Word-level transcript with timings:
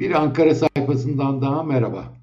Bir 0.00 0.10
Ankara 0.10 0.54
sayfasından 0.54 1.42
daha 1.42 1.62
merhaba. 1.62 2.16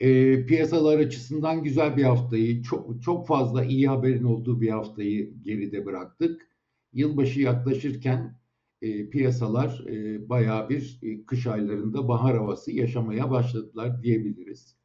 E, 0.00 0.46
piyasalar 0.46 0.98
açısından 0.98 1.62
güzel 1.62 1.96
bir 1.96 2.04
haftayı, 2.04 2.62
çok 2.62 3.02
çok 3.02 3.26
fazla 3.26 3.64
iyi 3.64 3.88
haberin 3.88 4.24
olduğu 4.24 4.60
bir 4.60 4.68
haftayı 4.68 5.42
geride 5.42 5.86
bıraktık. 5.86 6.48
Yılbaşı 6.92 7.40
yaklaşırken 7.40 8.38
e, 8.82 9.10
piyasalar 9.10 9.84
e, 9.88 10.28
bayağı 10.28 10.68
bir 10.68 10.98
e, 11.02 11.24
kış 11.26 11.46
aylarında 11.46 12.08
bahar 12.08 12.36
havası 12.36 12.72
yaşamaya 12.72 13.30
başladılar 13.30 14.02
diyebiliriz. 14.02 14.76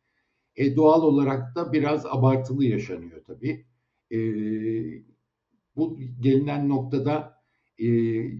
E, 0.55 0.75
doğal 0.75 1.01
olarak 1.01 1.55
da 1.55 1.73
biraz 1.73 2.05
abartılı 2.05 2.65
yaşanıyor 2.65 3.23
tabii. 3.27 3.65
E, 4.11 4.17
bu 5.75 5.99
gelinen 6.19 6.69
noktada 6.69 7.33
e, 7.79 7.87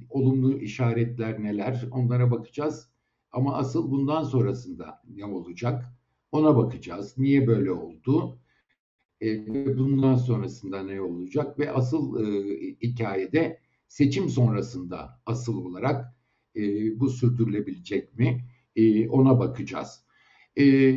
olumlu 0.10 0.60
işaretler 0.60 1.44
neler 1.44 1.86
onlara 1.92 2.32
bakacağız. 2.32 2.93
Ama 3.34 3.56
asıl 3.58 3.92
bundan 3.92 4.24
sonrasında 4.24 5.02
ne 5.16 5.26
olacak 5.26 5.86
ona 6.32 6.58
bakacağız. 6.58 7.18
Niye 7.18 7.48
böyle 7.48 7.72
oldu? 7.72 8.40
E, 9.22 9.48
bundan 9.78 10.16
sonrasında 10.16 10.84
ne 10.84 11.02
olacak? 11.02 11.60
Ve 11.60 11.72
asıl 11.72 12.26
e, 12.26 12.58
hikayede 12.82 13.60
seçim 13.88 14.30
sonrasında 14.30 15.22
asıl 15.26 15.66
olarak 15.66 16.16
e, 16.56 16.62
bu 17.00 17.10
sürdürülebilecek 17.10 18.20
mi? 18.20 18.46
E, 18.76 19.10
ona 19.10 19.40
bakacağız. 19.40 20.04
E, 20.60 20.96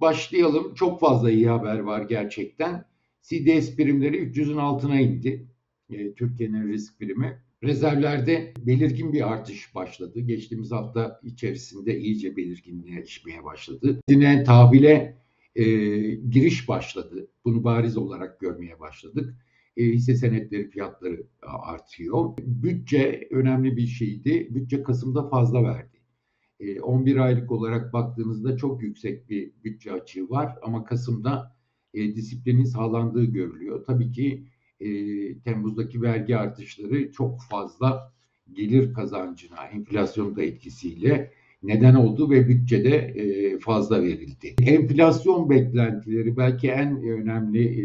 başlayalım. 0.00 0.74
Çok 0.74 1.00
fazla 1.00 1.30
iyi 1.30 1.48
haber 1.48 1.78
var 1.78 2.02
gerçekten. 2.02 2.84
CDS 3.22 3.76
primleri 3.76 4.16
300'ün 4.16 4.56
altına 4.56 5.00
indi. 5.00 5.48
E, 5.90 6.14
Türkiye'nin 6.14 6.68
risk 6.68 6.98
primi. 6.98 7.42
Rezervlerde 7.62 8.54
belirgin 8.58 9.12
bir 9.12 9.32
artış 9.32 9.74
başladı. 9.74 10.20
Geçtiğimiz 10.20 10.72
hafta 10.72 11.20
içerisinde 11.22 11.98
iyice 11.98 12.36
belirginleşmeye 12.36 13.44
başladı. 13.44 14.00
Yine 14.08 14.44
tahvile 14.44 15.18
e, 15.54 15.64
giriş 16.14 16.68
başladı. 16.68 17.28
Bunu 17.44 17.64
bariz 17.64 17.96
olarak 17.96 18.40
görmeye 18.40 18.80
başladık. 18.80 19.34
E, 19.76 19.84
hisse 19.84 20.14
senetleri 20.14 20.70
fiyatları 20.70 21.26
artıyor. 21.42 22.38
Bütçe 22.38 23.28
önemli 23.30 23.76
bir 23.76 23.86
şeydi. 23.86 24.48
Bütçe 24.50 24.82
Kasım'da 24.82 25.28
fazla 25.28 25.64
verdi. 25.64 25.98
E, 26.60 26.80
11 26.80 27.16
aylık 27.16 27.52
olarak 27.52 27.92
baktığınızda 27.92 28.56
çok 28.56 28.82
yüksek 28.82 29.30
bir 29.30 29.52
bütçe 29.64 29.92
açığı 29.92 30.30
var 30.30 30.56
ama 30.62 30.84
Kasım'da 30.84 31.56
e, 31.94 32.14
disiplinin 32.14 32.64
sağlandığı 32.64 33.24
görülüyor. 33.24 33.84
Tabii 33.86 34.12
ki 34.12 34.46
e, 34.80 34.88
Temmuz'daki 35.38 36.02
vergi 36.02 36.36
artışları 36.36 37.12
çok 37.12 37.42
fazla 37.50 38.12
gelir 38.52 38.94
kazancına, 38.94 39.66
enflasyon 39.72 40.36
da 40.36 40.42
etkisiyle 40.42 41.32
neden 41.62 41.94
oldu 41.94 42.30
ve 42.30 42.48
bütçede 42.48 42.96
e, 42.96 43.58
fazla 43.58 44.02
verildi. 44.02 44.54
Enflasyon 44.62 45.50
beklentileri 45.50 46.36
belki 46.36 46.68
en 46.68 47.02
önemli 47.02 47.64
e, 47.64 47.84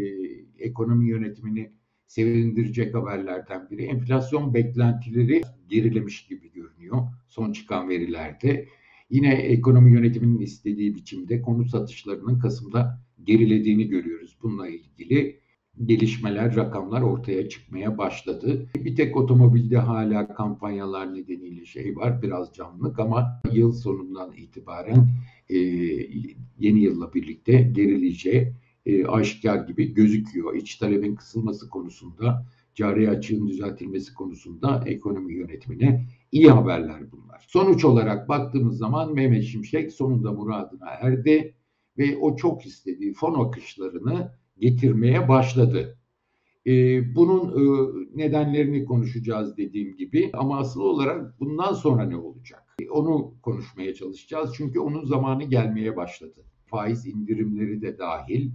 ekonomi 0.58 1.08
yönetimini 1.08 1.70
sevindirecek 2.06 2.94
haberlerden 2.94 3.70
biri. 3.70 3.82
Enflasyon 3.82 4.54
beklentileri 4.54 5.42
gerilemiş 5.68 6.26
gibi 6.26 6.52
görünüyor 6.52 6.98
son 7.28 7.52
çıkan 7.52 7.88
verilerde. 7.88 8.68
Yine 9.10 9.34
ekonomi 9.34 9.92
yönetiminin 9.92 10.40
istediği 10.40 10.94
biçimde 10.94 11.42
konut 11.42 11.70
satışlarının 11.70 12.38
Kasım'da 12.38 13.00
gerilediğini 13.24 13.88
görüyoruz. 13.88 14.36
Bununla 14.42 14.68
ilgili 14.68 15.40
gelişmeler, 15.84 16.56
rakamlar 16.56 17.02
ortaya 17.02 17.48
çıkmaya 17.48 17.98
başladı. 17.98 18.66
Bir 18.76 18.96
tek 18.96 19.16
otomobilde 19.16 19.78
hala 19.78 20.34
kampanyalar 20.34 21.14
nedeniyle 21.14 21.64
şey 21.64 21.96
var, 21.96 22.22
biraz 22.22 22.52
canlılık 22.54 22.98
ama 22.98 23.40
yıl 23.52 23.72
sonundan 23.72 24.32
itibaren 24.32 25.08
e, 25.48 25.56
yeni 26.58 26.80
yılla 26.80 27.14
birlikte 27.14 27.52
gerileyeceği 27.52 28.52
e, 28.86 29.06
aşikar 29.06 29.66
gibi 29.66 29.94
gözüküyor. 29.94 30.54
İç 30.54 30.76
talebin 30.76 31.14
kısılması 31.14 31.70
konusunda, 31.70 32.46
cari 32.74 33.10
açığın 33.10 33.48
düzeltilmesi 33.48 34.14
konusunda 34.14 34.84
ekonomi 34.86 35.34
yönetimine 35.34 36.06
iyi 36.32 36.50
haberler 36.50 37.12
bunlar. 37.12 37.44
Sonuç 37.48 37.84
olarak 37.84 38.28
baktığımız 38.28 38.78
zaman 38.78 39.14
Mehmet 39.14 39.44
Şimşek 39.44 39.92
sonunda 39.92 40.32
muradına 40.32 40.86
erdi 40.86 41.54
ve 41.98 42.16
o 42.16 42.36
çok 42.36 42.66
istediği 42.66 43.12
fon 43.12 43.46
akışlarını 43.46 44.32
getirmeye 44.58 45.28
başladı. 45.28 45.98
Ee, 46.66 47.14
bunun 47.14 47.48
e, 47.48 47.62
nedenlerini 48.16 48.84
konuşacağız 48.84 49.56
dediğim 49.56 49.96
gibi 49.96 50.30
ama 50.32 50.58
asıl 50.58 50.80
olarak 50.80 51.40
bundan 51.40 51.72
sonra 51.72 52.04
ne 52.04 52.16
olacak? 52.16 52.76
Onu 52.90 53.34
konuşmaya 53.42 53.94
çalışacağız 53.94 54.54
çünkü 54.56 54.80
onun 54.80 55.04
zamanı 55.04 55.44
gelmeye 55.44 55.96
başladı. 55.96 56.44
Faiz 56.66 57.06
indirimleri 57.06 57.82
de 57.82 57.98
dahil 57.98 58.50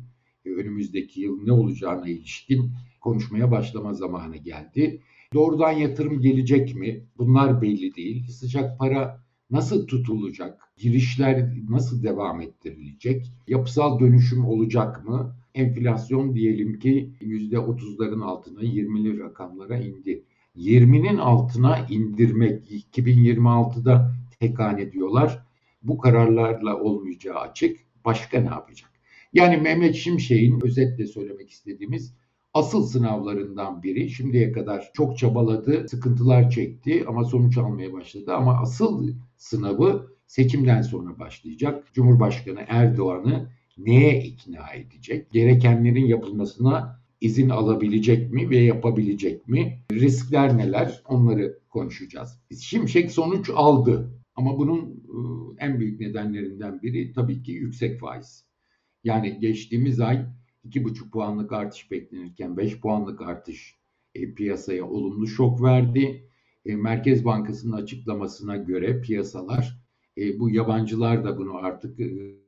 e, 0.46 0.50
önümüzdeki 0.50 1.22
yıl 1.22 1.44
ne 1.44 1.52
olacağına 1.52 2.08
ilişkin 2.08 2.72
konuşmaya 3.02 3.52
başlama 3.52 3.94
zamanı 3.94 4.38
geldi. 4.38 5.02
Doğrudan 5.34 5.72
yatırım 5.72 6.22
gelecek 6.22 6.76
mi? 6.76 7.06
Bunlar 7.18 7.62
belli 7.62 7.96
değil. 7.96 8.28
Sıcak 8.28 8.80
para 8.80 9.24
nasıl 9.52 9.88
tutulacak? 9.88 10.62
Girişler 10.78 11.54
nasıl 11.70 12.04
devam 12.04 12.42
ettirilecek? 12.42 13.32
Yapısal 13.48 14.00
dönüşüm 14.00 14.46
olacak 14.46 15.08
mı? 15.08 15.36
Enflasyon 15.56 16.36
diyelim 16.36 16.80
ki 16.80 17.10
%30'ların 17.22 18.24
altına 18.24 18.62
20'li 18.62 19.20
rakamlara 19.20 19.78
indi. 19.78 20.24
20'nin 20.56 21.18
altına 21.18 21.78
indirmek 21.90 22.72
2026'da 22.72 24.12
tekan 24.40 24.78
ediyorlar. 24.78 25.46
Bu 25.84 25.98
kararlarla 25.98 26.80
olmayacağı 26.80 27.40
açık. 27.40 27.80
Başka 28.06 28.40
ne 28.40 28.50
yapacak? 28.50 28.90
Yani 29.34 29.58
Mehmet 29.58 29.96
Şimşek'in 29.96 30.66
özetle 30.66 31.08
söylemek 31.08 31.50
istediğimiz 31.50 32.14
asıl 32.54 32.84
sınavlarından 32.86 33.84
biri. 33.84 34.10
Şimdiye 34.10 34.52
kadar 34.52 34.90
çok 34.94 35.18
çabaladı, 35.18 35.90
sıkıntılar 35.90 36.50
çekti 36.50 37.06
ama 37.08 37.24
sonuç 37.24 37.58
almaya 37.58 37.94
başladı. 37.94 38.34
Ama 38.34 38.60
asıl 38.62 39.14
sınavı 39.38 40.08
seçimden 40.28 40.82
sonra 40.82 41.20
başlayacak. 41.20 41.94
Cumhurbaşkanı 41.94 42.60
Erdoğan'ı 42.68 43.50
neye 43.86 44.24
ikna 44.24 44.74
edecek? 44.74 45.32
Gerekenlerin 45.32 46.06
yapılmasına 46.06 47.00
izin 47.22 47.50
alabilecek 47.50 48.32
mi 48.32 48.50
ve 48.50 48.58
yapabilecek 48.58 49.48
mi? 49.48 49.80
Riskler 49.92 50.58
neler? 50.58 51.02
Onları 51.08 51.60
konuşacağız. 51.70 52.40
Şimşek 52.62 53.12
sonuç 53.12 53.50
aldı 53.56 54.12
ama 54.36 54.58
bunun 54.58 55.04
ıı, 55.10 55.56
en 55.60 55.80
büyük 55.80 56.00
nedenlerinden 56.00 56.82
biri 56.82 57.12
tabii 57.14 57.44
ki 57.44 57.52
yüksek 57.52 58.00
faiz. 58.00 58.46
Yani 59.04 59.40
geçtiğimiz 59.40 60.00
ay 60.00 60.26
2,5 60.66 61.10
puanlık 61.10 61.52
artış 61.52 61.92
beklenirken 61.92 62.58
5 62.58 62.80
puanlık 62.80 63.22
artış 63.22 63.76
e, 64.16 64.34
piyasaya 64.34 64.86
olumlu 64.86 65.28
şok 65.28 65.64
verdi. 65.64 66.30
E, 66.66 66.76
Merkez 66.76 67.26
Bankası'nın 67.26 67.74
açıklamasına 67.74 68.58
göre 68.58 69.02
piyasalar 69.02 69.80
e, 70.18 70.40
bu 70.40 70.50
yabancılar 70.50 71.24
da 71.24 71.38
bunu 71.38 71.58
artık 71.58 72.00
e, 72.00 72.39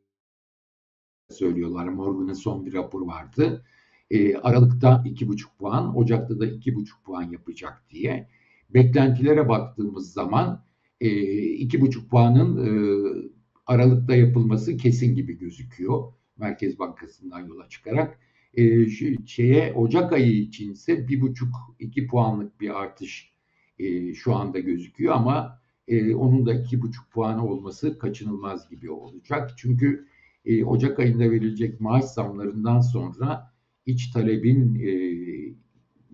söylüyorlar. 1.32 1.88
Morgan'ın 1.88 2.34
son 2.34 2.66
bir 2.66 2.74
rapor 2.74 3.02
vardı. 3.02 3.64
E, 4.12 4.36
Aralık'ta 4.36 5.04
2,5 5.06 5.44
puan, 5.60 5.98
Ocak'ta 5.98 6.40
da 6.40 6.46
2,5 6.46 6.88
puan 7.06 7.24
yapacak 7.24 7.84
diye. 7.90 8.28
Beklentilere 8.70 9.50
baktığımız 9.50 10.14
zaman 10.14 10.64
e, 11.02 11.08
2,5 11.08 12.08
puanın 12.08 12.58
e, 12.58 12.72
Aralık'ta 13.68 14.16
yapılması 14.16 14.78
kesin 14.78 15.16
gibi 15.16 15.38
gözüküyor. 15.38 16.14
Merkez 16.38 16.80
Bankası'ndan 16.80 17.40
yola 17.40 17.70
çıkarak. 17.70 18.20
E, 18.54 18.90
şeye 19.26 19.74
Ocak 19.74 20.14
ayı 20.14 20.32
için 20.32 20.72
ise 20.72 20.94
1,5-2 20.94 22.08
puanlık 22.08 22.62
bir 22.62 22.82
artış 22.82 23.32
e, 23.80 24.14
şu 24.14 24.36
anda 24.36 24.60
gözüküyor 24.60 25.14
ama 25.14 25.62
e, 25.88 26.16
onun 26.16 26.46
da 26.46 26.54
2,5 26.54 26.92
puanı 27.12 27.48
olması 27.48 28.00
kaçınılmaz 28.00 28.70
gibi 28.70 28.92
olacak. 28.92 29.54
Çünkü 29.58 30.08
e, 30.46 30.66
Ocak 30.66 31.00
ayında 31.00 31.32
verilecek 31.32 31.82
maaş 31.82 32.06
zamlarından 32.06 32.82
sonra 32.82 33.54
iç 33.86 34.12
talebin 34.12 34.76
e, 34.76 34.92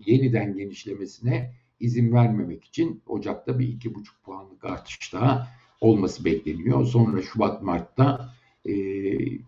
yeniden 0.06 0.56
genişlemesine 0.56 1.54
izin 1.80 2.12
vermemek 2.12 2.64
için 2.64 3.02
Ocak'ta 3.06 3.58
bir 3.58 3.68
iki 3.68 3.94
buçuk 3.94 4.22
puanlık 4.24 4.64
artış 4.64 5.12
daha 5.12 5.48
olması 5.80 6.24
bekleniyor. 6.24 6.84
Sonra 6.84 7.22
Şubat 7.22 7.62
Mart'ta 7.62 8.34
e, 8.64 8.72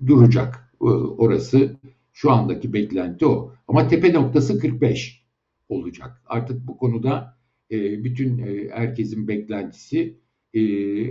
duracak. 0.06 0.74
Orası 1.18 1.76
şu 2.12 2.30
andaki 2.30 2.72
beklenti 2.72 3.26
o. 3.26 3.52
Ama 3.68 3.88
tepe 3.88 4.12
noktası 4.12 4.58
45 4.58 5.24
olacak. 5.68 6.22
Artık 6.26 6.66
bu 6.66 6.76
konuda 6.76 7.36
e, 7.70 8.04
bütün 8.04 8.38
e, 8.38 8.68
herkesin 8.70 9.28
beklentisi 9.28 10.16
e, 10.54 10.62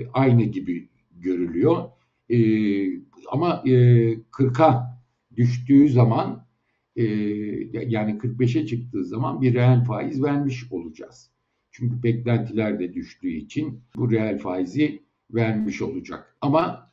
aynı 0.07 0.44
gibi 0.44 0.89
görülüyor. 1.12 1.89
E, 2.29 2.37
ama 3.31 3.63
e, 3.65 3.71
40'a 4.31 4.99
düştüğü 5.35 5.89
zaman 5.89 6.45
e, 6.95 7.03
yani 7.73 8.11
45'e 8.11 8.65
çıktığı 8.65 9.05
zaman 9.05 9.41
bir 9.41 9.53
reel 9.53 9.83
faiz 9.83 10.23
vermiş 10.23 10.71
olacağız. 10.71 11.31
Çünkü 11.71 12.03
beklentiler 12.03 12.79
de 12.79 12.93
düştüğü 12.93 13.29
için 13.29 13.81
bu 13.95 14.11
reel 14.11 14.37
faizi 14.37 15.03
vermiş 15.31 15.81
olacak. 15.81 16.35
Ama 16.41 16.91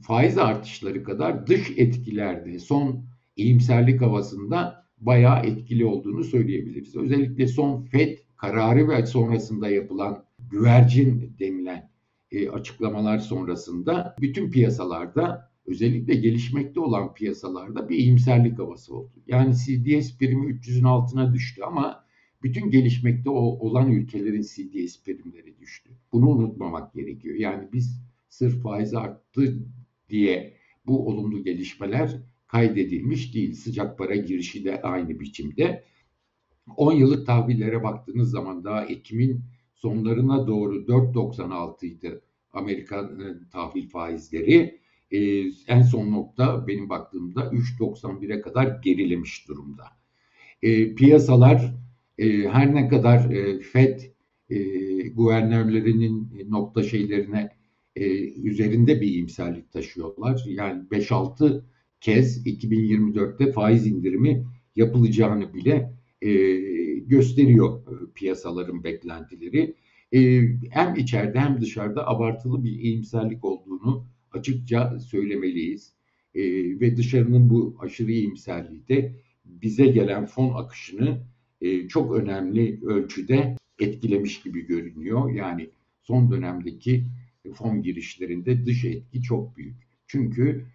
faiz 0.00 0.38
artışları 0.38 1.04
kadar 1.04 1.46
dış 1.46 1.70
etkilerde 1.76 2.58
son 2.58 3.04
iyimserlik 3.36 4.02
havasında 4.02 4.86
bayağı 5.00 5.46
etkili 5.46 5.84
olduğunu 5.84 6.24
söyleyebiliriz. 6.24 6.96
Özellikle 6.96 7.46
son 7.46 7.82
FED 7.82 8.18
kararı 8.36 8.88
ve 8.88 9.06
sonrasında 9.06 9.68
yapılan 9.70 10.24
güvercin 10.50 11.36
denilen 11.38 11.90
e, 12.32 12.48
açıklamalar 12.48 13.18
sonrasında 13.18 14.16
bütün 14.20 14.50
piyasalarda 14.50 15.50
özellikle 15.66 16.14
gelişmekte 16.14 16.80
olan 16.80 17.14
piyasalarda 17.14 17.88
bir 17.88 17.96
iyimserlik 17.96 18.58
havası 18.58 18.96
oldu. 18.96 19.12
Yani 19.26 19.54
CDS 19.54 20.18
primi 20.18 20.52
300'ün 20.52 20.84
altına 20.84 21.34
düştü 21.34 21.62
ama 21.62 22.04
bütün 22.42 22.70
gelişmekte 22.70 23.30
olan 23.30 23.92
ülkelerin 23.92 24.42
CDS 24.42 25.02
primleri 25.02 25.58
düştü. 25.60 25.90
Bunu 26.12 26.28
unutmamak 26.28 26.94
gerekiyor. 26.94 27.36
Yani 27.36 27.68
biz 27.72 28.00
sırf 28.28 28.62
faiz 28.62 28.94
arttı 28.94 29.58
diye 30.08 30.54
bu 30.86 31.08
olumlu 31.08 31.44
gelişmeler 31.44 32.22
kaydedilmiş 32.46 33.34
değil. 33.34 33.54
Sıcak 33.54 33.98
para 33.98 34.16
girişi 34.16 34.64
de 34.64 34.82
aynı 34.82 35.20
biçimde. 35.20 35.84
10 36.76 36.92
yıllık 36.92 37.26
tahvillere 37.26 37.82
baktığınız 37.82 38.30
zaman 38.30 38.64
daha 38.64 38.84
Ekim'in 38.84 39.44
sonlarına 39.78 40.46
doğru 40.46 40.76
4.96 40.76 41.86
idi 41.86 42.20
Amerikan 42.52 43.20
tahvil 43.52 43.88
faizleri. 43.88 44.78
Ee, 45.10 45.18
en 45.68 45.82
son 45.82 46.12
nokta 46.12 46.66
benim 46.66 46.88
baktığımda 46.88 47.40
3.91'e 47.40 48.40
kadar 48.40 48.80
gerilemiş 48.82 49.48
durumda. 49.48 49.84
Ee, 50.62 50.94
piyasalar 50.94 51.74
e, 52.18 52.48
her 52.48 52.74
ne 52.74 52.88
kadar 52.88 53.30
e, 53.30 53.60
FED 53.60 54.00
e, 54.50 54.58
guvernörlerinin 55.08 56.46
nokta 56.48 56.82
şeylerine 56.82 57.50
e, 57.96 58.04
üzerinde 58.32 59.00
bir 59.00 59.06
iyimserlik 59.06 59.72
taşıyorlar. 59.72 60.44
Yani 60.46 60.82
5-6 60.90 61.62
kez 62.00 62.46
2024'te 62.46 63.52
faiz 63.52 63.86
indirimi 63.86 64.44
yapılacağını 64.76 65.54
bile 65.54 65.92
e, 66.22 66.30
gösteriyor 67.08 67.80
e, 67.80 68.12
piyasaların 68.14 68.84
beklentileri. 68.84 69.74
E, 70.12 70.42
hem 70.70 70.94
içeride 70.96 71.38
hem 71.38 71.60
dışarıda 71.60 72.08
abartılı 72.08 72.64
bir 72.64 72.72
iyimserlik 72.72 73.44
olduğunu 73.44 74.06
açıkça 74.32 75.00
söylemeliyiz. 75.00 75.92
E, 76.34 76.42
ve 76.80 76.96
dışarının 76.96 77.50
bu 77.50 77.76
aşırı 77.80 78.12
iyimserliği 78.12 78.88
de 78.88 79.12
bize 79.44 79.86
gelen 79.86 80.26
fon 80.26 80.54
akışını 80.54 81.20
çok 81.88 82.16
önemli 82.16 82.80
ölçüde 82.86 83.56
etkilemiş 83.78 84.42
gibi 84.42 84.66
görünüyor. 84.66 85.32
Yani 85.32 85.70
son 86.02 86.30
dönemdeki 86.30 87.04
fon 87.54 87.82
girişlerinde 87.82 88.66
dış 88.66 88.84
etki 88.84 89.22
çok 89.22 89.56
büyük. 89.56 89.76
Çünkü 90.06 90.66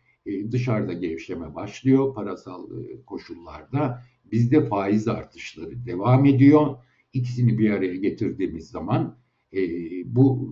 dışarıda 0.51 0.93
gevşeme 0.93 1.55
başlıyor 1.55 2.13
parasal 2.13 2.69
koşullarda. 3.05 4.03
Bizde 4.33 4.65
faiz 4.65 5.07
artışları 5.07 5.85
devam 5.85 6.25
ediyor. 6.25 6.75
İkisini 7.13 7.59
bir 7.59 7.69
araya 7.69 7.95
getirdiğimiz 7.95 8.69
zaman 8.69 9.17
e, 9.53 9.59
bu 10.05 10.49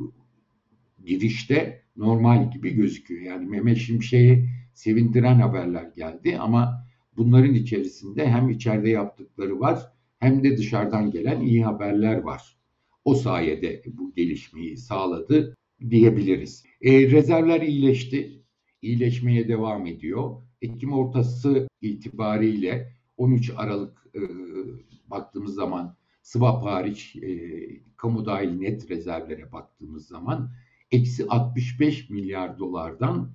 girişte 1.05 1.83
normal 1.95 2.51
gibi 2.51 2.73
gözüküyor. 2.73 3.21
Yani 3.21 3.45
Mehmet 3.45 3.77
Şimşek'e 3.77 4.45
sevindiren 4.73 5.39
haberler 5.39 5.91
geldi 5.95 6.37
ama 6.39 6.87
bunların 7.17 7.53
içerisinde 7.53 8.29
hem 8.29 8.49
içeride 8.49 8.89
yaptıkları 8.89 9.59
var 9.59 9.91
hem 10.19 10.43
de 10.43 10.57
dışarıdan 10.57 11.11
gelen 11.11 11.41
iyi 11.41 11.63
haberler 11.63 12.17
var. 12.17 12.57
O 13.05 13.15
sayede 13.15 13.83
bu 13.85 14.13
gelişmeyi 14.13 14.77
sağladı 14.77 15.55
diyebiliriz. 15.89 16.63
E, 16.81 17.11
rezervler 17.11 17.61
iyileşti, 17.61 18.43
iyileşmeye 18.81 19.47
devam 19.47 19.85
ediyor. 19.85 20.41
Ekim 20.61 20.93
ortası 20.93 21.67
itibariyle 21.81 23.00
13 23.21 23.51
Aralık 23.57 24.07
e, 24.15 24.21
baktığımız 25.09 25.55
zaman 25.55 25.95
swap 26.21 26.63
hariç 26.63 27.15
e, 27.15 27.29
kamu 27.97 28.25
dahil 28.25 28.49
net 28.49 28.89
rezervlere 28.89 29.51
baktığımız 29.51 30.07
zaman 30.07 30.51
eksi 30.91 31.27
65 31.27 32.09
milyar 32.09 32.59
dolardan 32.59 33.31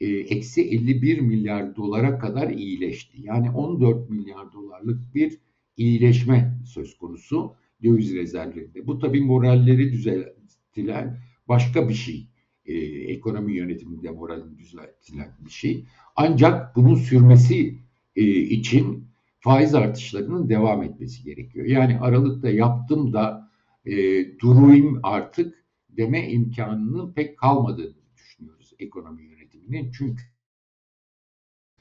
e, 0.00 0.06
eksi 0.06 0.70
51 0.70 1.20
milyar 1.20 1.76
dolara 1.76 2.18
kadar 2.18 2.50
iyileşti. 2.50 3.22
Yani 3.22 3.50
14 3.50 4.10
milyar 4.10 4.52
dolarlık 4.52 5.14
bir 5.14 5.38
iyileşme 5.76 6.58
söz 6.64 6.98
konusu 6.98 7.54
döviz 7.82 8.14
rezervlerinde. 8.14 8.86
Bu 8.86 8.98
tabii 8.98 9.20
moralleri 9.20 9.92
düzeltilen 9.92 11.20
başka 11.48 11.88
bir 11.88 11.94
şey. 11.94 12.26
E, 12.66 12.74
ekonomi 13.12 13.56
yönetiminde 13.56 14.10
moralini 14.10 14.58
düzeltilen 14.58 15.36
bir 15.44 15.50
şey. 15.50 15.84
Ancak 16.16 16.76
bunun 16.76 16.94
sürmesi 16.94 17.78
e, 18.16 18.22
için 18.24 19.06
faiz 19.46 19.74
artışlarının 19.74 20.48
devam 20.48 20.82
etmesi 20.82 21.22
gerekiyor. 21.22 21.66
Yani 21.66 21.98
Aralık'ta 22.00 22.50
yaptım 22.50 23.12
da 23.12 23.50
e, 23.84 23.92
durayım 24.38 25.00
artık 25.02 25.64
deme 25.88 26.30
imkanının 26.30 27.12
pek 27.12 27.38
kalmadığını 27.38 27.94
düşünüyoruz 28.16 28.72
ekonomi 28.78 29.22
yönetiminin. 29.22 29.92
Çünkü 29.92 30.22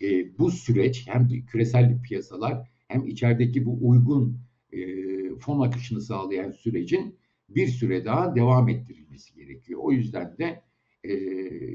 e, 0.02 0.38
bu 0.38 0.52
süreç 0.52 1.08
hem 1.08 1.28
küresel 1.46 2.02
piyasalar 2.02 2.70
hem 2.88 3.08
içerideki 3.08 3.66
bu 3.66 3.78
uygun 3.82 4.40
e, 4.72 4.80
fon 5.36 5.60
akışını 5.60 6.02
sağlayan 6.02 6.52
sürecin 6.52 7.16
bir 7.50 7.68
süre 7.68 8.06
daha 8.06 8.36
devam 8.36 8.70
ettirilmesi 8.70 9.36
gerekiyor. 9.36 9.80
O 9.84 9.92
yüzden 9.92 10.38
de 10.38 10.64
e, 11.04 11.14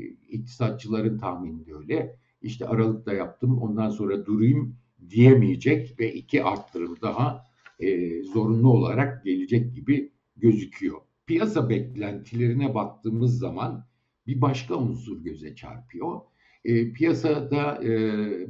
iktisatçıların 0.08 1.18
tahmini 1.18 1.66
de 1.66 1.74
öyle. 1.74 2.16
İşte 2.42 2.66
Aralık'ta 2.66 3.12
yaptım 3.12 3.58
ondan 3.58 3.90
sonra 3.90 4.26
durayım 4.26 4.79
diyemeyecek 5.10 6.00
ve 6.00 6.14
iki 6.14 6.44
arttırım 6.44 6.96
daha 7.02 7.44
e, 7.80 8.22
zorunlu 8.22 8.70
olarak 8.70 9.24
gelecek 9.24 9.74
gibi 9.74 10.12
gözüküyor. 10.36 11.00
Piyasa 11.26 11.68
beklentilerine 11.68 12.74
baktığımız 12.74 13.38
zaman 13.38 13.86
bir 14.26 14.40
başka 14.40 14.74
unsur 14.74 15.24
göze 15.24 15.54
çarpıyor. 15.54 16.20
E, 16.64 16.92
piyasada 16.92 17.84
e, 17.84 17.92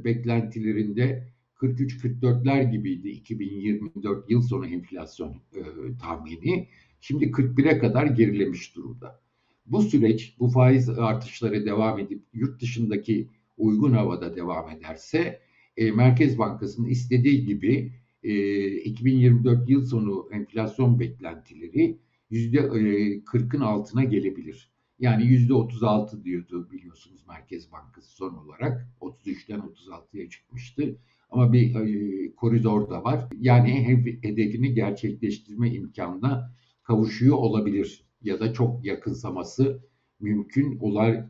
beklentilerinde 0.03 1.31
43-44'ler 1.55 2.71
gibiydi 2.71 3.09
2024 3.09 4.29
yıl 4.29 4.41
sonu 4.41 4.67
enflasyon 4.67 5.41
e, 5.55 5.61
tahmini. 6.01 6.67
Şimdi 7.01 7.25
41'e 7.25 7.79
kadar 7.79 8.05
gerilemiş 8.05 8.75
durumda. 8.75 9.21
Bu 9.65 9.81
süreç, 9.81 10.35
bu 10.39 10.49
faiz 10.49 10.89
artışları 10.89 11.65
devam 11.65 11.99
edip 11.99 12.23
yurt 12.33 12.61
dışındaki 12.61 13.27
uygun 13.57 13.91
havada 13.91 14.35
devam 14.35 14.69
ederse 14.69 15.41
e, 15.81 15.91
Merkez 15.91 16.37
Bankası'nın 16.37 16.87
istediği 16.87 17.45
gibi 17.45 17.91
e, 18.23 18.67
2024 18.71 19.69
yıl 19.69 19.85
sonu 19.85 20.29
enflasyon 20.31 20.99
beklentileri 20.99 21.97
%40'ın 22.31 23.61
e, 23.61 23.65
altına 23.65 24.03
gelebilir. 24.03 24.71
Yani 24.99 25.23
%36 25.23 26.23
diyordu 26.23 26.67
biliyorsunuz 26.71 27.21
Merkez 27.27 27.71
Bankası 27.71 28.11
son 28.11 28.33
olarak. 28.33 28.87
33'ten 29.01 29.59
36'ya 29.59 30.29
çıkmıştı. 30.29 30.97
Ama 31.29 31.53
bir 31.53 31.75
e, 31.75 32.35
koridor 32.35 32.89
da 32.89 33.03
var. 33.03 33.27
Yani 33.39 33.87
hedefini 34.21 34.73
gerçekleştirme 34.73 35.73
imkanına 35.73 36.55
kavuşuyor 36.83 37.37
olabilir 37.37 38.05
ya 38.21 38.39
da 38.39 38.53
çok 38.53 38.85
yakınsaması 38.85 39.81
mümkün 40.19 40.79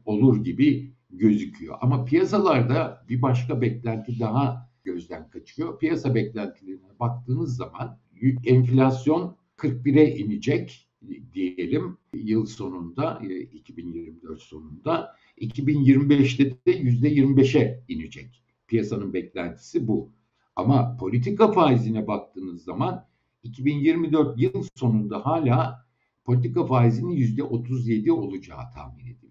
olur 0.06 0.44
gibi 0.44 0.94
gözüküyor. 1.12 1.78
Ama 1.82 2.06
piyasalarda 2.06 3.06
bir 3.10 3.22
başka 3.22 3.62
beklenti 3.62 4.20
daha 4.20 4.70
gözden 4.84 5.30
kaçıyor. 5.30 5.80
Piyasa 5.80 6.16
beklentilerine 6.16 7.00
baktığınız 7.00 7.56
zaman 7.56 7.98
enflasyon 8.46 9.36
41'e 9.58 10.18
inecek 10.18 10.88
diyelim 11.34 11.98
yıl 12.14 12.46
sonunda 12.46 13.22
2024 13.54 14.42
e, 14.42 14.44
sonunda 14.44 15.16
2025'te 15.38 16.50
de 16.50 16.82
%25'e 16.82 17.84
inecek. 17.88 18.44
Piyasanın 18.68 19.14
beklentisi 19.14 19.88
bu. 19.88 20.12
Ama 20.56 20.98
politika 20.98 21.52
faizine 21.52 22.08
baktığınız 22.08 22.64
zaman 22.64 23.06
2024 23.44 24.42
yıl 24.42 24.64
sonunda 24.76 25.26
hala 25.26 25.86
politika 26.26 26.66
faizinin 26.66 27.12
yüzde 27.12 27.44
37 27.44 28.12
olacağı 28.12 28.72
tahmin 28.76 29.06
ediliyor. 29.06 29.31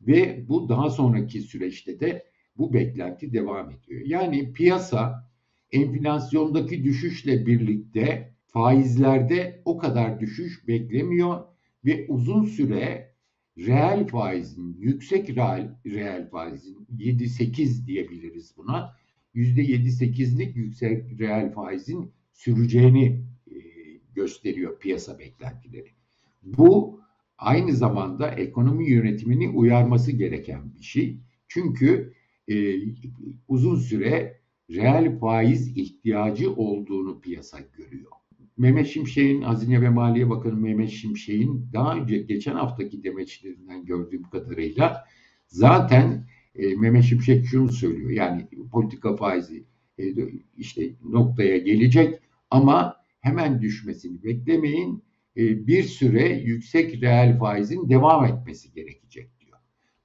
Ve 0.00 0.48
bu 0.48 0.68
daha 0.68 0.90
sonraki 0.90 1.40
süreçte 1.40 2.00
de 2.00 2.24
bu 2.58 2.72
beklenti 2.72 3.32
devam 3.32 3.70
ediyor. 3.70 4.02
Yani 4.04 4.52
piyasa 4.52 5.30
enflasyondaki 5.72 6.84
düşüşle 6.84 7.46
birlikte 7.46 8.34
faizlerde 8.46 9.62
o 9.64 9.78
kadar 9.78 10.20
düşüş 10.20 10.68
beklemiyor 10.68 11.44
ve 11.84 12.06
uzun 12.08 12.44
süre 12.44 13.14
reel 13.58 14.06
faizin, 14.06 14.76
yüksek 14.78 15.30
reel, 15.30 15.74
reel 15.86 16.30
faizin 16.30 16.86
7-8 16.98 17.86
diyebiliriz 17.86 18.54
buna. 18.56 18.98
%7-8'lik 19.34 20.56
yüksek 20.56 21.20
reel 21.20 21.52
faizin 21.52 22.12
süreceğini 22.32 23.22
e, 23.50 23.54
gösteriyor 24.14 24.78
piyasa 24.78 25.18
beklentileri. 25.18 25.90
Bu 26.42 27.00
aynı 27.38 27.72
zamanda 27.72 28.30
ekonomi 28.30 28.90
yönetimini 28.90 29.48
uyarması 29.48 30.12
gereken 30.12 30.74
bir 30.78 30.82
şey. 30.82 31.18
Çünkü 31.48 32.12
e, 32.48 32.74
uzun 33.48 33.76
süre 33.76 34.40
reel 34.70 35.18
faiz 35.18 35.76
ihtiyacı 35.76 36.52
olduğunu 36.52 37.20
piyasa 37.20 37.58
görüyor. 37.76 38.12
Mehmet 38.56 38.86
Şimşek'in, 38.86 39.42
Hazine 39.42 39.82
ve 39.82 39.90
Maliye 39.90 40.30
Bakanı 40.30 40.56
Mehmet 40.56 40.90
Şimşek'in 40.90 41.70
daha 41.72 41.96
önce 41.96 42.18
geçen 42.18 42.54
haftaki 42.54 43.02
demeçlerinden 43.02 43.84
gördüğüm 43.84 44.22
kadarıyla 44.22 45.04
zaten 45.46 46.28
e, 46.54 46.76
Mehmet 46.76 47.04
Şimşek 47.04 47.46
şunu 47.46 47.72
söylüyor. 47.72 48.10
Yani 48.10 48.48
politika 48.72 49.16
faizi 49.16 49.64
e, 49.98 50.04
işte 50.56 50.90
noktaya 51.04 51.58
gelecek 51.58 52.20
ama 52.50 52.96
hemen 53.20 53.62
düşmesini 53.62 54.24
beklemeyin. 54.24 55.02
E, 55.36 55.66
bir 55.66 55.82
süre 55.82 56.28
yüksek 56.28 57.02
reel 57.02 57.38
faizin 57.38 57.88
devam 57.88 58.24
etmesi 58.24 58.72
gerekecek 58.72 59.40
diyor. 59.40 59.58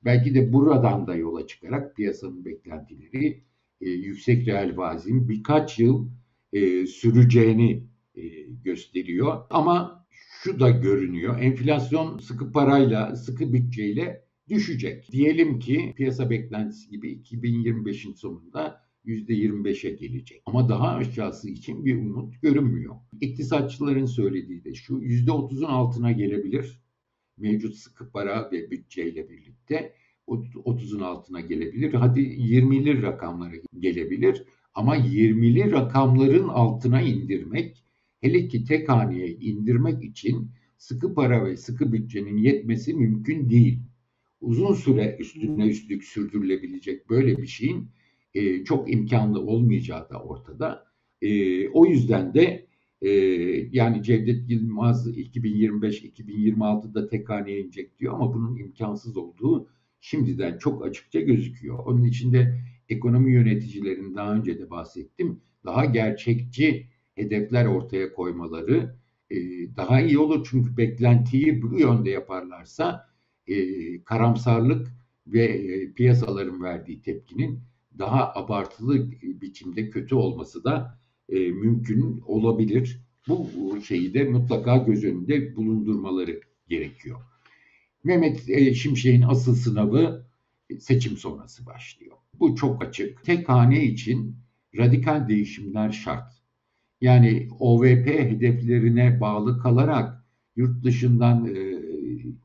Belki 0.06 0.36
de 0.36 0.54
buradan 0.54 1.08
da 1.08 1.16
yola 1.16 1.48
çıkarak 1.48 1.96
piyasanın 1.96 2.46
beklentileri 2.46 3.44
e, 3.82 3.90
yüksek 3.90 4.48
reel 4.48 4.76
faizin 4.76 5.30
birkaç 5.30 5.80
yıl 5.80 6.10
e, 6.54 6.86
süreceğini 6.86 7.84
gösteriyor. 8.64 9.46
Ama 9.50 10.06
şu 10.44 10.60
da 10.60 10.70
görünüyor. 10.70 11.40
Enflasyon 11.40 12.18
sıkı 12.18 12.52
parayla, 12.52 13.16
sıkı 13.16 13.54
bütçeyle 13.54 14.26
düşecek. 14.50 15.12
Diyelim 15.12 15.60
ki 15.60 15.94
piyasa 15.96 16.30
beklentisi 16.30 16.90
gibi 16.90 17.14
2025'in 17.14 18.14
sonunda 18.14 18.83
%25'e 19.06 19.90
gelecek. 19.90 20.42
Ama 20.46 20.70
daha 20.70 20.88
aşağısı 20.88 21.50
için 21.50 21.86
bir 21.86 21.96
umut 21.96 22.42
görünmüyor. 22.42 22.96
İktisatçıların 23.22 24.06
söylediği 24.06 24.64
de 24.64 24.74
şu 24.74 24.94
%30'un 24.94 25.64
altına 25.64 26.12
gelebilir. 26.12 26.80
Mevcut 27.38 27.76
sıkı 27.76 28.12
para 28.12 28.52
ve 28.52 28.72
bütçeyle 28.72 29.30
birlikte 29.30 29.94
30'un 30.28 31.00
altına 31.00 31.42
gelebilir. 31.42 31.94
Hadi 31.94 32.20
20'li 32.22 33.02
rakamlara 33.02 33.56
gelebilir. 33.80 34.44
Ama 34.74 34.98
20'li 34.98 35.72
rakamların 35.72 36.48
altına 36.48 37.02
indirmek, 37.02 37.84
hele 38.22 38.48
ki 38.48 38.64
tek 38.64 38.90
haneye 38.90 39.28
indirmek 39.28 40.04
için 40.04 40.52
sıkı 40.78 41.14
para 41.14 41.46
ve 41.46 41.58
sıkı 41.58 41.94
bütçenin 41.94 42.38
yetmesi 42.38 42.94
mümkün 42.94 43.50
değil. 43.50 43.80
Uzun 44.42 44.74
süre 44.74 45.18
üstüne 45.20 45.68
üstlük 45.68 46.04
sürdürülebilecek 46.04 47.10
böyle 47.10 47.38
bir 47.38 47.48
şeyin 47.48 47.90
e, 48.34 48.64
çok 48.64 48.94
imkanlı 48.94 49.42
olmayacağı 49.42 50.10
da 50.10 50.20
ortada. 50.24 50.86
E, 51.22 51.70
o 51.70 51.86
yüzden 51.86 52.34
de 52.34 52.68
e, 53.02 53.10
yani 53.72 54.04
Cevdet 54.04 54.50
Yılmaz 54.50 55.18
2025-2026'da 55.18 57.08
tek 57.08 57.30
haneye 57.30 57.62
inecek 57.62 58.00
diyor 58.00 58.14
ama 58.14 58.34
bunun 58.34 58.58
imkansız 58.58 59.18
olduğu 59.18 59.68
şimdiden 60.00 60.58
çok 60.58 60.86
açıkça 60.86 61.22
gözüküyor. 61.22 61.80
Onun 61.80 62.04
içinde 62.04 62.62
ekonomi 62.90 63.32
yöneticilerin 63.34 64.16
daha 64.16 64.36
önce 64.36 64.60
de 64.60 64.70
bahsettim. 64.70 65.42
Daha 65.66 65.86
gerçekçi 65.86 66.88
hedefler 67.16 67.66
ortaya 67.66 68.14
koymaları 68.14 68.96
e, 69.30 69.36
daha 69.78 70.02
iyi 70.02 70.20
olur. 70.20 70.48
Çünkü 70.52 70.78
beklentiyi 70.78 71.62
bu 71.62 71.80
yönde 71.80 72.10
yaparlarsa 72.10 73.10
e, 73.48 73.56
karamsarlık 74.04 74.88
ve 75.28 75.44
e, 75.44 75.94
piyasaların 75.94 76.64
verdiği 76.64 77.02
tepkinin 77.02 77.60
daha 78.00 78.34
abartılı 78.36 79.12
biçimde 79.22 79.90
kötü 79.90 80.16
olması 80.16 80.64
da 80.64 81.00
e, 81.30 81.40
mümkün 81.40 82.24
olabilir. 82.26 83.00
Bu 83.28 83.50
şeyi 83.88 84.14
de 84.14 84.24
mutlaka 84.24 84.78
göz 84.78 85.04
önünde 85.04 85.56
bulundurmaları 85.56 86.42
gerekiyor. 86.70 87.20
Mehmet 88.04 88.50
e, 88.50 88.74
Şimşek'in 88.74 89.22
asıl 89.22 89.56
sınavı 89.56 90.26
seçim 90.80 91.18
sonrası 91.18 91.66
başlıyor. 91.66 92.16
Bu 92.40 92.56
çok 92.56 92.84
açık. 92.84 93.24
Tek 93.24 93.50
hane 93.50 93.86
için 93.86 94.36
radikal 94.78 95.28
değişimler 95.28 95.92
şart. 95.92 96.34
Yani 97.02 97.50
OVP 97.60 98.08
hedeflerine 98.08 99.22
bağlı 99.22 99.60
kalarak 99.60 100.24
yurt 100.56 100.84
dışından 100.84 101.56
e, 101.56 101.84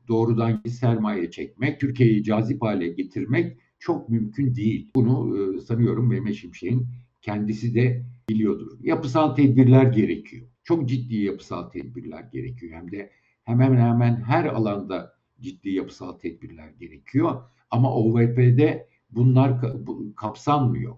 doğrudan 0.07 0.61
sermaye 0.67 1.31
çekmek, 1.31 1.79
Türkiye'yi 1.79 2.23
cazip 2.23 2.61
hale 2.61 2.87
getirmek 2.87 3.57
çok 3.79 4.09
mümkün 4.09 4.55
değil. 4.55 4.91
Bunu 4.95 5.37
e, 5.37 5.61
sanıyorum 5.61 6.09
Mehmet 6.09 6.35
Şimşek'in 6.35 6.87
kendisi 7.21 7.75
de 7.75 8.05
biliyordur. 8.29 8.77
Yapısal 8.81 9.35
tedbirler 9.35 9.83
gerekiyor. 9.83 10.47
Çok 10.63 10.89
ciddi 10.89 11.15
yapısal 11.15 11.69
tedbirler 11.69 12.23
gerekiyor. 12.33 12.73
Hem 12.73 12.91
de 12.91 13.11
hemen 13.43 13.75
hemen 13.75 14.21
her 14.21 14.45
alanda 14.45 15.13
ciddi 15.41 15.69
yapısal 15.69 16.11
tedbirler 16.11 16.69
gerekiyor. 16.69 17.41
Ama 17.71 17.93
OVP'de 17.95 18.87
bunlar 19.11 19.61
kapsanmıyor. 20.15 20.95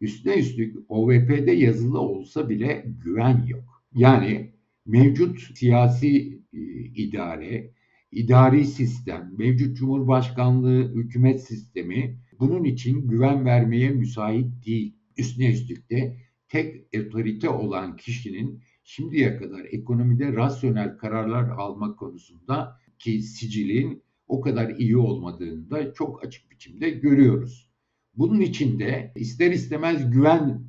Üstüne 0.00 0.34
üstlük 0.34 0.76
OVP'de 0.88 1.52
yazılı 1.52 2.00
olsa 2.00 2.48
bile 2.48 2.84
güven 3.04 3.46
yok. 3.46 3.82
Yani 3.94 4.52
mevcut 4.86 5.40
siyasi 5.40 6.40
e, 6.52 6.58
idare, 6.94 7.70
idari 8.12 8.64
sistem, 8.64 9.32
mevcut 9.38 9.76
cumhurbaşkanlığı, 9.76 10.94
hükümet 10.94 11.44
sistemi 11.44 12.18
bunun 12.40 12.64
için 12.64 13.08
güven 13.08 13.44
vermeye 13.44 13.90
müsait 13.90 14.66
değil. 14.66 14.96
Üstüne 15.16 15.50
üstlük 15.50 15.90
de 15.90 16.16
tek 16.48 16.86
otorite 16.98 17.48
olan 17.48 17.96
kişinin 17.96 18.62
şimdiye 18.84 19.36
kadar 19.36 19.64
ekonomide 19.70 20.32
rasyonel 20.32 20.96
kararlar 20.96 21.48
almak 21.48 21.98
konusunda 21.98 22.76
ki 22.98 23.22
sicilin 23.22 24.02
o 24.28 24.40
kadar 24.40 24.70
iyi 24.70 24.96
olmadığını 24.96 25.70
da 25.70 25.94
çok 25.94 26.24
açık 26.24 26.50
biçimde 26.50 26.90
görüyoruz. 26.90 27.70
Bunun 28.14 28.40
için 28.40 28.78
de 28.78 29.12
ister 29.16 29.50
istemez 29.50 30.10
güven 30.10 30.64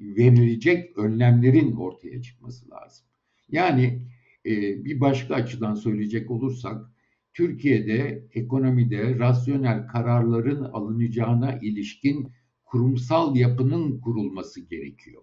verilecek 0.00 0.98
önlemlerin 0.98 1.72
ortaya 1.72 2.22
çıkması 2.22 2.70
lazım. 2.70 3.06
Yani 3.48 4.02
e, 4.46 4.84
bir 4.84 5.00
başka 5.00 5.34
açıdan 5.34 5.74
söyleyecek 5.74 6.30
olursak 6.30 6.90
Türkiye'de 7.40 8.28
ekonomide 8.32 9.18
rasyonel 9.18 9.86
kararların 9.86 10.64
alınacağına 10.64 11.58
ilişkin 11.58 12.32
kurumsal 12.64 13.36
yapının 13.36 14.00
kurulması 14.00 14.60
gerekiyor. 14.60 15.22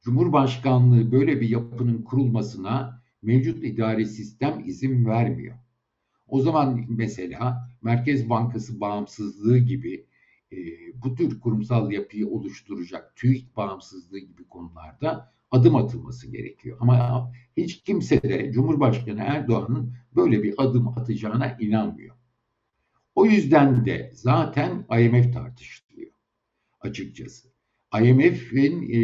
Cumhurbaşkanlığı 0.00 1.12
böyle 1.12 1.40
bir 1.40 1.48
yapının 1.48 2.02
kurulmasına 2.02 3.02
mevcut 3.22 3.64
idari 3.64 4.06
sistem 4.06 4.62
izin 4.66 5.06
vermiyor. 5.06 5.56
O 6.28 6.40
zaman 6.40 6.84
mesela 6.88 7.70
Merkez 7.82 8.30
Bankası 8.30 8.80
bağımsızlığı 8.80 9.58
gibi 9.58 10.06
e, 10.52 10.56
bu 10.94 11.14
tür 11.14 11.40
kurumsal 11.40 11.92
yapıyı 11.92 12.28
oluşturacak 12.28 13.16
TÜİK 13.16 13.56
bağımsızlığı 13.56 14.18
gibi 14.18 14.44
konularda 14.44 15.32
adım 15.50 15.76
atılması 15.76 16.32
gerekiyor. 16.32 16.78
Ama 16.80 17.32
hiç 17.56 17.82
kimse 17.82 18.22
de 18.22 18.52
Cumhurbaşkanı 18.52 19.20
Erdoğan'ın 19.20 19.94
böyle 20.16 20.42
bir 20.42 20.54
adım 20.58 20.88
atacağına 20.88 21.56
inanmıyor. 21.60 22.16
O 23.14 23.26
yüzden 23.26 23.86
de 23.86 24.10
zaten 24.14 24.86
IMF 24.98 25.32
tartışılıyor 25.32 26.10
açıkçası. 26.80 27.48
IMF'in 28.02 28.90
e, 28.92 29.00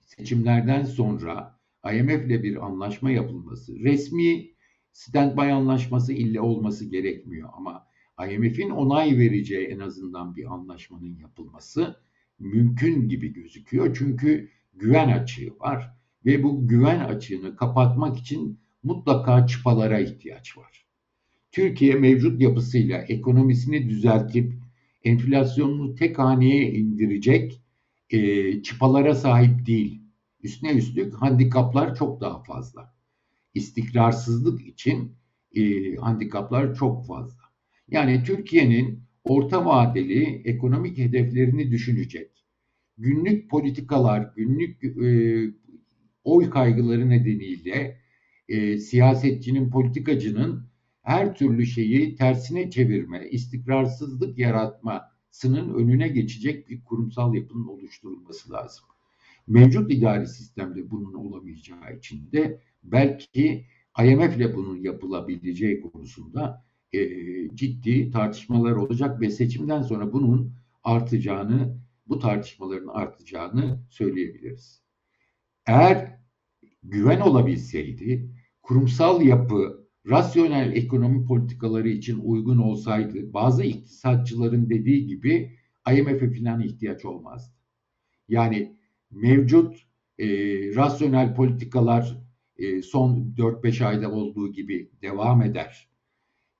seçimlerden 0.00 0.84
sonra 0.84 1.58
IMF'le 1.92 2.42
bir 2.42 2.66
anlaşma 2.66 3.10
yapılması, 3.10 3.78
resmi 3.78 4.50
standby 4.92 5.52
anlaşması 5.52 6.12
ille 6.12 6.40
olması 6.40 6.84
gerekmiyor 6.84 7.48
ama 7.52 7.86
IMF'in 8.30 8.70
onay 8.70 9.18
vereceği 9.18 9.66
en 9.66 9.78
azından 9.78 10.36
bir 10.36 10.52
anlaşmanın 10.52 11.16
yapılması 11.16 11.96
mümkün 12.38 13.08
gibi 13.08 13.32
gözüküyor. 13.32 13.96
Çünkü 13.98 14.50
güven 14.72 15.08
açığı 15.08 15.58
var 15.60 15.94
ve 16.26 16.42
bu 16.42 16.68
güven 16.68 17.00
açığını 17.00 17.56
kapatmak 17.56 18.18
için 18.18 18.60
mutlaka 18.82 19.46
çıpalara 19.46 20.00
ihtiyaç 20.00 20.58
var. 20.58 20.86
Türkiye 21.52 21.94
mevcut 21.94 22.40
yapısıyla 22.40 22.98
ekonomisini 22.98 23.88
düzeltip 23.88 24.52
enflasyonunu 25.04 25.94
tek 25.94 26.18
haneye 26.18 26.72
indirecek 26.72 27.60
e, 28.10 28.62
çıpalara 28.62 29.14
sahip 29.14 29.66
değil. 29.66 30.02
Üstüne 30.42 30.72
üstlük 30.72 31.14
handikaplar 31.14 31.94
çok 31.94 32.20
daha 32.20 32.42
fazla. 32.42 32.94
İstikrarsızlık 33.54 34.66
için 34.66 35.12
e, 35.56 35.94
handikaplar 35.96 36.74
çok 36.74 37.06
fazla. 37.06 37.42
Yani 37.88 38.22
Türkiye'nin 38.24 39.02
orta 39.24 39.66
vadeli 39.66 40.42
ekonomik 40.44 40.98
hedeflerini 40.98 41.70
düşünecek 41.70 42.29
günlük 43.00 43.50
politikalar, 43.50 44.32
günlük 44.36 44.84
e, 44.84 45.10
oy 46.24 46.50
kaygıları 46.50 47.10
nedeniyle 47.10 48.00
e, 48.48 48.78
siyasetçinin, 48.78 49.70
politikacının 49.70 50.70
her 51.02 51.34
türlü 51.34 51.66
şeyi 51.66 52.16
tersine 52.16 52.70
çevirme, 52.70 53.28
istikrarsızlık 53.30 54.38
yaratmasının 54.38 55.74
önüne 55.74 56.08
geçecek 56.08 56.68
bir 56.68 56.84
kurumsal 56.84 57.34
yapının 57.34 57.66
oluşturulması 57.66 58.52
lazım. 58.52 58.84
Mevcut 59.46 59.92
idari 59.92 60.26
sistemde 60.26 60.90
bunun 60.90 61.14
olamayacağı 61.14 61.96
için 61.98 62.32
de 62.32 62.60
belki 62.82 63.66
IMF 64.04 64.36
ile 64.36 64.56
bunun 64.56 64.76
yapılabileceği 64.82 65.80
konusunda 65.80 66.64
e, 66.92 67.00
ciddi 67.54 68.10
tartışmalar 68.10 68.72
olacak 68.72 69.20
ve 69.20 69.30
seçimden 69.30 69.82
sonra 69.82 70.12
bunun 70.12 70.52
artacağını, 70.84 71.79
bu 72.10 72.18
tartışmaların 72.18 72.88
artacağını 72.88 73.80
söyleyebiliriz. 73.90 74.82
Eğer 75.66 76.18
güven 76.82 77.20
olabilseydi, 77.20 78.30
kurumsal 78.62 79.22
yapı 79.22 79.88
rasyonel 80.06 80.76
ekonomi 80.76 81.24
politikaları 81.24 81.88
için 81.88 82.20
uygun 82.22 82.58
olsaydı, 82.58 83.32
bazı 83.32 83.64
iktisatçıların 83.64 84.70
dediği 84.70 85.06
gibi 85.06 85.58
IMF'e 85.92 86.32
falan 86.32 86.60
ihtiyaç 86.60 87.04
olmazdı. 87.04 87.54
Yani 88.28 88.76
mevcut 89.10 89.86
e, 90.18 90.26
rasyonel 90.74 91.34
politikalar 91.34 92.18
e, 92.56 92.82
son 92.82 93.34
4-5 93.36 93.84
ayda 93.86 94.10
olduğu 94.12 94.52
gibi 94.52 94.90
devam 95.02 95.42
eder. 95.42 95.88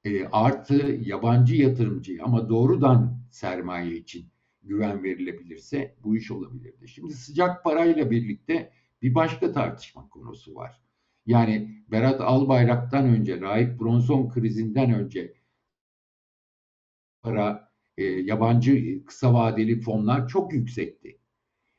E, 0.05 0.25
artı 0.25 0.99
yabancı 1.05 1.55
yatırımcı 1.55 2.19
ama 2.23 2.49
doğrudan 2.49 3.21
sermaye 3.31 3.97
için 3.97 4.27
güven 4.63 5.03
verilebilirse 5.03 5.97
bu 6.03 6.17
iş 6.17 6.31
olabilirdi. 6.31 6.89
Şimdi 6.89 7.15
sıcak 7.15 7.65
parayla 7.65 8.11
birlikte 8.11 8.73
bir 9.03 9.15
başka 9.15 9.53
tartışma 9.53 10.09
konusu 10.09 10.55
var. 10.55 10.81
Yani 11.27 11.85
Berat 11.91 12.21
Albayrak'tan 12.21 13.05
önce, 13.07 13.41
Rahip 13.41 13.81
Bronson 13.81 14.29
krizinden 14.29 14.95
önce 14.95 15.35
para, 17.23 17.73
e, 17.97 18.05
yabancı 18.05 19.05
kısa 19.05 19.35
vadeli 19.35 19.81
fonlar 19.81 20.29
çok 20.29 20.53
yüksekti. 20.53 21.19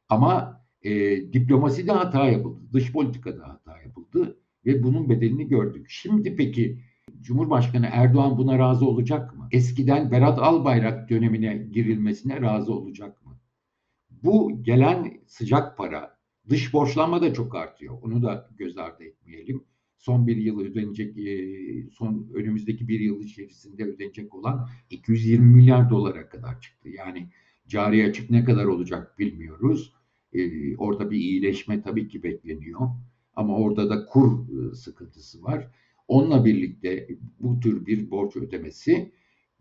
Ama 0.09 0.61
e, 0.81 0.91
diplomaside 1.33 1.91
hata 1.91 2.27
yapıldı, 2.27 2.59
dış 2.73 2.91
politikada 2.91 3.47
hata 3.47 3.81
yapıldı 3.81 4.39
ve 4.65 4.83
bunun 4.83 5.09
bedelini 5.09 5.47
gördük. 5.47 5.85
Şimdi 5.89 6.35
peki 6.35 6.83
Cumhurbaşkanı 7.21 7.89
Erdoğan 7.91 8.37
buna 8.37 8.59
razı 8.59 8.85
olacak 8.85 9.37
mı? 9.37 9.47
Eskiden 9.51 10.11
Berat 10.11 10.39
Albayrak 10.39 11.09
dönemine 11.09 11.67
girilmesine 11.71 12.41
razı 12.41 12.73
olacak 12.73 13.25
mı? 13.25 13.39
Bu 14.23 14.63
gelen 14.63 15.21
sıcak 15.27 15.77
para, 15.77 16.17
dış 16.49 16.73
borçlanma 16.73 17.21
da 17.21 17.33
çok 17.33 17.55
artıyor. 17.55 17.97
Onu 18.01 18.23
da 18.23 18.49
göz 18.57 18.77
ardı 18.77 19.03
etmeyelim. 19.03 19.63
Son 19.97 20.27
bir 20.27 20.37
yıl 20.37 20.59
ödenecek, 20.59 21.17
e, 21.17 21.89
son 21.89 22.31
önümüzdeki 22.33 22.87
bir 22.87 22.99
yıl 22.99 23.21
içerisinde 23.21 23.83
ödenecek 23.83 24.35
olan 24.35 24.69
220 24.89 25.55
milyar 25.55 25.89
dolara 25.89 26.29
kadar 26.29 26.61
çıktı. 26.61 26.89
Yani 26.89 27.29
cari 27.67 28.05
açık 28.09 28.29
ne 28.29 28.43
kadar 28.43 28.65
olacak 28.65 29.19
bilmiyoruz. 29.19 29.93
E, 30.33 30.75
orada 30.77 31.11
bir 31.11 31.17
iyileşme 31.17 31.81
tabii 31.81 32.07
ki 32.07 32.23
bekleniyor. 32.23 32.79
Ama 33.35 33.57
orada 33.57 33.89
da 33.89 34.05
kur 34.05 34.39
e, 34.49 34.75
sıkıntısı 34.75 35.43
var. 35.43 35.67
Onunla 36.11 36.45
birlikte 36.45 37.07
bu 37.39 37.59
tür 37.59 37.85
bir 37.85 38.11
borç 38.11 38.35
ödemesi 38.35 39.11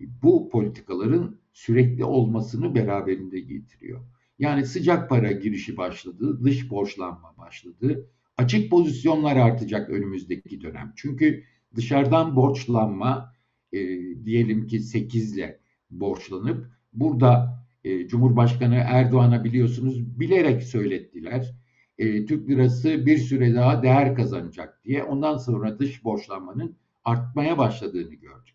bu 0.00 0.48
politikaların 0.48 1.38
sürekli 1.52 2.04
olmasını 2.04 2.74
beraberinde 2.74 3.40
getiriyor. 3.40 4.00
Yani 4.38 4.66
sıcak 4.66 5.08
para 5.08 5.32
girişi 5.32 5.76
başladı, 5.76 6.44
dış 6.44 6.70
borçlanma 6.70 7.34
başladı. 7.38 8.10
Açık 8.36 8.70
pozisyonlar 8.70 9.36
artacak 9.36 9.90
önümüzdeki 9.90 10.60
dönem. 10.60 10.92
Çünkü 10.96 11.44
dışarıdan 11.76 12.36
borçlanma 12.36 13.32
e, 13.72 13.78
diyelim 14.24 14.66
ki 14.66 14.80
8 14.80 15.36
ile 15.36 15.60
borçlanıp 15.90 16.70
burada 16.92 17.64
e, 17.84 18.08
Cumhurbaşkanı 18.08 18.74
Erdoğan'a 18.74 19.44
biliyorsunuz 19.44 20.20
bilerek 20.20 20.62
söylettiler 20.62 21.54
e, 22.00 22.26
Türk 22.26 22.48
lirası 22.48 23.06
bir 23.06 23.18
süre 23.18 23.54
daha 23.54 23.82
değer 23.82 24.14
kazanacak 24.14 24.80
diye 24.84 25.04
ondan 25.04 25.36
sonra 25.36 25.78
dış 25.78 26.04
borçlanmanın 26.04 26.76
artmaya 27.04 27.58
başladığını 27.58 28.14
gördük. 28.14 28.54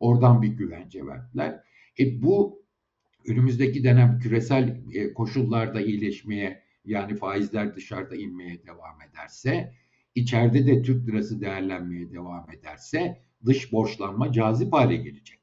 Oradan 0.00 0.42
bir 0.42 0.48
güvence 0.48 1.06
verdiler. 1.06 1.60
E, 1.98 2.22
bu 2.22 2.62
önümüzdeki 3.26 3.84
dönem 3.84 4.18
küresel 4.18 4.80
e, 4.92 5.14
koşullarda 5.14 5.80
iyileşmeye 5.80 6.62
yani 6.84 7.16
faizler 7.16 7.76
dışarıda 7.76 8.16
inmeye 8.16 8.66
devam 8.66 9.02
ederse, 9.10 9.74
içeride 10.14 10.66
de 10.66 10.82
Türk 10.82 11.08
lirası 11.08 11.40
değerlenmeye 11.40 12.12
devam 12.12 12.50
ederse 12.50 13.22
dış 13.46 13.72
borçlanma 13.72 14.32
cazip 14.32 14.72
hale 14.72 14.96
gelecek. 14.96 15.40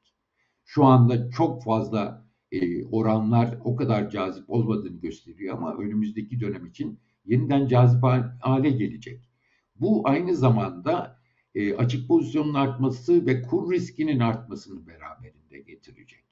Şu 0.64 0.84
anda 0.84 1.30
çok 1.30 1.64
fazla 1.64 2.28
e, 2.52 2.84
oranlar 2.84 3.58
o 3.64 3.76
kadar 3.76 4.10
cazip 4.10 4.50
olmadığını 4.50 5.00
gösteriyor 5.00 5.56
ama 5.56 5.76
önümüzdeki 5.76 6.40
dönem 6.40 6.66
için 6.66 6.98
yeniden 7.28 7.66
cazip 7.66 8.02
hale 8.40 8.70
gelecek. 8.70 9.28
Bu 9.76 10.02
aynı 10.04 10.36
zamanda 10.36 11.18
e, 11.54 11.74
açık 11.74 12.08
pozisyonun 12.08 12.54
artması 12.54 13.26
ve 13.26 13.42
kur 13.42 13.72
riskinin 13.72 14.20
artmasını 14.20 14.86
beraberinde 14.86 15.58
getirecek. 15.58 16.24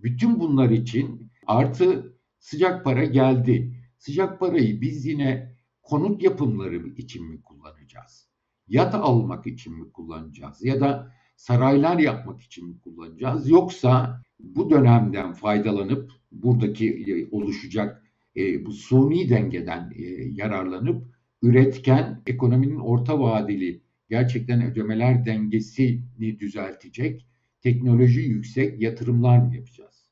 Bütün 0.00 0.40
bunlar 0.40 0.70
için 0.70 1.30
artı 1.46 2.16
sıcak 2.38 2.84
para 2.84 3.04
geldi. 3.04 3.74
Sıcak 3.98 4.40
parayı 4.40 4.80
biz 4.80 5.06
yine 5.06 5.56
konut 5.82 6.22
yapımları 6.22 6.88
için 6.96 7.30
mi 7.30 7.42
kullanacağız? 7.42 8.28
Yat 8.68 8.94
almak 8.94 9.46
için 9.46 9.78
mi 9.78 9.92
kullanacağız? 9.92 10.64
Ya 10.64 10.80
da 10.80 11.12
saraylar 11.36 11.98
yapmak 11.98 12.40
için 12.40 12.68
mi 12.68 12.80
kullanacağız? 12.80 13.48
Yoksa 13.48 14.22
bu 14.40 14.70
dönemden 14.70 15.32
faydalanıp 15.32 16.12
buradaki 16.32 16.90
e, 16.90 17.36
oluşacak 17.36 18.03
e, 18.36 18.66
bu 18.66 18.72
suni 18.72 19.28
dengeden 19.28 19.92
e, 19.96 20.02
yararlanıp 20.32 21.06
üretken 21.42 22.22
ekonominin 22.26 22.78
orta 22.78 23.20
vadeli 23.20 23.80
gerçekten 24.08 24.62
ödemeler 24.62 25.26
dengesini 25.26 26.38
düzeltecek 26.40 27.26
teknoloji 27.62 28.20
yüksek 28.20 28.80
yatırımlar 28.80 29.38
mı 29.38 29.56
yapacağız? 29.56 30.10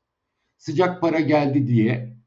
Sıcak 0.57 1.01
para 1.01 1.19
geldi 1.19 1.67
diye 1.67 2.17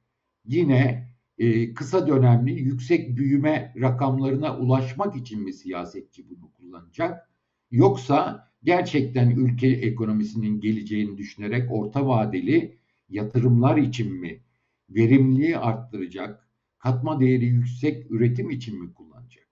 yine 0.44 1.08
e, 1.38 1.74
kısa 1.74 2.08
dönemli 2.08 2.52
yüksek 2.52 3.16
büyüme 3.16 3.72
rakamlarına 3.80 4.58
ulaşmak 4.58 5.16
için 5.16 5.42
mi 5.42 5.52
siyasetçi 5.52 6.30
bunu 6.30 6.52
kullanacak? 6.52 7.30
Yoksa 7.70 8.48
gerçekten 8.62 9.30
ülke 9.30 9.68
ekonomisinin 9.68 10.60
geleceğini 10.60 11.18
düşünerek 11.18 11.72
orta 11.72 12.06
vadeli 12.06 12.78
yatırımlar 13.08 13.76
için 13.76 14.12
mi 14.12 14.40
verimliliği 14.90 15.58
arttıracak, 15.58 16.48
katma 16.78 17.20
değeri 17.20 17.44
yüksek 17.44 18.10
üretim 18.10 18.50
için 18.50 18.82
mi 18.82 18.94
kullanacak? 18.94 19.46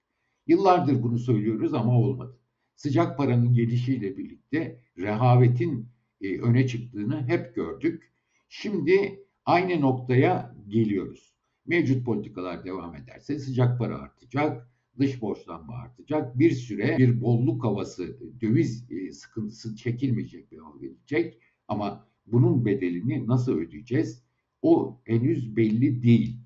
Yıllardır 0.46 1.02
bunu 1.02 1.18
söylüyoruz 1.18 1.74
ama 1.74 1.98
olmadı. 1.98 2.38
Sıcak 2.76 3.18
paranın 3.18 3.54
gelişiyle 3.54 4.16
birlikte 4.16 4.80
rehavetin 4.98 5.88
e, 6.20 6.40
öne 6.40 6.66
çıktığını 6.66 7.28
hep 7.28 7.54
gördük. 7.54 8.12
Şimdi 8.48 9.24
aynı 9.44 9.80
noktaya 9.80 10.56
geliyoruz. 10.68 11.34
Mevcut 11.66 12.06
politikalar 12.06 12.64
devam 12.64 12.96
ederse 12.96 13.38
sıcak 13.38 13.78
para 13.78 13.98
artacak, 13.98 14.70
dış 14.98 15.22
borçlanma 15.22 15.74
artacak. 15.74 16.38
Bir 16.38 16.50
süre 16.50 16.98
bir 16.98 17.20
bolluk 17.20 17.64
havası, 17.64 18.18
döviz 18.40 18.92
e, 18.92 19.12
sıkıntısı 19.12 19.76
çekilmeyecek 19.76 20.52
hal 20.62 20.80
gelecek. 20.80 21.40
Ama 21.68 22.08
bunun 22.26 22.64
bedelini 22.64 23.26
nasıl 23.26 23.58
ödeyeceğiz? 23.58 24.23
O 24.64 25.00
henüz 25.04 25.56
belli 25.56 26.02
değil. 26.02 26.36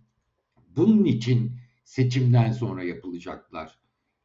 Bunun 0.77 1.05
için 1.05 1.53
seçimden 1.85 2.53
sonra 2.53 2.83
yapılacaklar. 2.83 3.79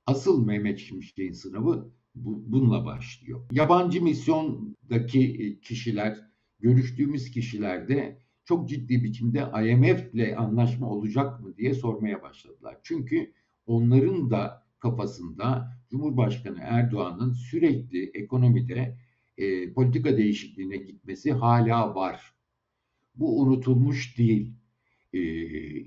Asıl 0.06 0.46
Mehmet 0.46 0.80
Şimşek'in 0.80 1.34
sınavı 1.34 1.92
bu, 2.16 2.44
bununla 2.48 2.86
başlıyor. 2.86 3.42
Yabancı 3.52 4.04
misyondaki 4.04 5.22
e, 5.22 5.60
kişiler, 5.60 6.18
görüştüğümüz 6.60 7.32
kişiler 7.32 7.88
de 7.88 8.20
çok 8.46 8.70
ciddi 8.70 9.04
biçimde 9.04 9.40
IMF 9.40 10.14
ile 10.14 10.36
anlaşma 10.36 10.90
olacak 10.90 11.40
mı 11.40 11.58
diye 11.58 11.74
sormaya 11.74 12.22
başladılar. 12.22 12.78
Çünkü 12.84 13.34
onların 13.66 14.30
da 14.30 14.64
kafasında 14.80 15.78
Cumhurbaşkanı 15.90 16.60
Erdoğan'ın 16.62 17.34
sürekli 17.34 18.12
ekonomide 18.14 18.98
e, 19.38 19.74
politika 19.74 20.18
değişikliğine 20.18 20.78
gitmesi 20.78 21.32
hala 21.32 21.96
var. 21.96 22.34
Bu 23.16 23.42
unutulmuş 23.42 24.18
değil. 24.18 24.54
Ee, 25.14 25.20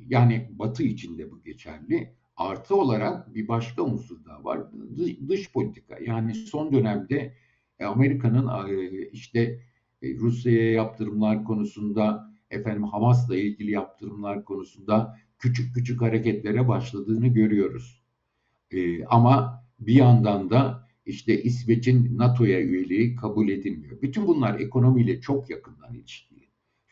yani 0.09 0.49
Batı 0.51 0.83
içinde 0.83 1.31
bu 1.31 1.43
geçerli. 1.43 2.13
Artı 2.37 2.77
olarak 2.77 3.35
bir 3.35 3.49
başka 3.49 3.83
unsur 3.83 4.25
daha 4.25 4.45
var. 4.45 4.61
Dış 5.29 5.53
politika. 5.53 5.99
Yani 5.99 6.35
son 6.35 6.73
dönemde 6.73 7.35
e, 7.79 7.85
Amerika'nın 7.85 8.69
e, 8.69 8.89
işte 9.13 9.61
e, 10.03 10.15
Rusya'ya 10.15 10.73
yaptırımlar 10.73 11.45
konusunda, 11.45 12.31
efendim 12.51 12.85
Hamas'la 12.85 13.37
ilgili 13.37 13.71
yaptırımlar 13.71 14.45
konusunda 14.45 15.19
küçük 15.39 15.75
küçük 15.75 16.03
hareketlere 16.03 16.69
başladığını 16.69 17.29
görüyoruz. 17.29 18.03
Ama 19.07 19.65
bir 19.81 19.95
yandan 19.95 20.51
da 20.51 20.89
işte 21.07 21.43
İsveç'in 21.43 22.19
NATO'ya 22.19 22.61
üyeliği 22.61 23.17
kabul 23.17 23.49
edilmiyor. 23.49 24.03
Bütün 24.03 24.27
bunlar 24.27 24.61
ekonomiyle 24.61 25.21
çok 25.21 25.51
yakından 25.51 25.95
ilişkili. 25.95 26.36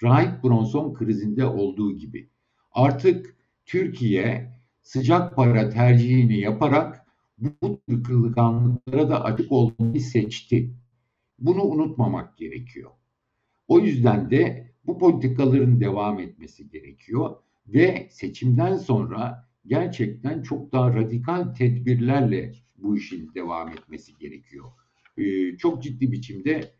Rahip 0.05 0.45
Bronson 0.45 0.95
krizinde 0.95 1.45
olduğu 1.45 1.97
gibi. 1.99 2.29
Artık 2.73 3.37
Türkiye 3.67 4.53
sıcak 4.83 5.37
para 5.37 5.71
tercihini 5.71 6.39
yaparak 6.41 7.07
bu 7.39 7.81
tür 7.89 8.05
kırılganlıklara 8.05 9.11
da 9.11 9.25
açık 9.25 9.53
olmayı 9.53 10.01
seçti. 10.01 10.71
Bunu 11.39 11.63
unutmamak 11.63 12.39
gerekiyor. 12.39 12.91
O 13.69 13.79
yüzden 13.79 14.31
de 14.31 14.71
bu 14.87 14.99
politikaların 14.99 15.81
devam 15.81 16.21
etmesi 16.21 16.69
gerekiyor 16.71 17.37
ve 17.67 18.09
seçimden 18.11 18.77
sonra 18.77 19.49
gerçekten 19.67 20.43
çok 20.43 20.73
daha 20.73 20.95
radikal 20.95 21.55
tedbirlerle 21.55 22.53
bu 22.77 22.97
işin 22.97 23.35
devam 23.35 23.69
etmesi 23.69 24.19
gerekiyor. 24.19 24.65
Ee, 25.19 25.57
çok 25.57 25.83
ciddi 25.83 26.13
biçimde 26.13 26.71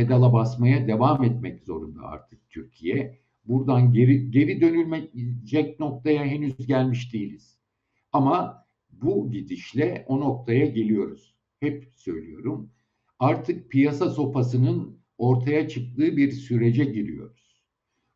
pedala 0.00 0.32
basmaya 0.32 0.86
devam 0.86 1.24
etmek 1.24 1.62
zorunda 1.62 2.02
artık 2.02 2.50
Türkiye. 2.50 3.20
Buradan 3.44 3.92
geri, 3.92 4.30
geri 4.30 4.60
dönülmeyecek 4.60 5.80
noktaya 5.80 6.24
henüz 6.24 6.66
gelmiş 6.66 7.12
değiliz. 7.12 7.58
Ama 8.12 8.64
bu 8.90 9.30
gidişle 9.30 10.04
o 10.08 10.20
noktaya 10.20 10.66
geliyoruz. 10.66 11.34
Hep 11.60 11.92
söylüyorum. 11.96 12.70
Artık 13.18 13.70
piyasa 13.70 14.10
sopasının 14.10 14.98
ortaya 15.18 15.68
çıktığı 15.68 16.16
bir 16.16 16.32
sürece 16.32 16.84
giriyoruz. 16.84 17.62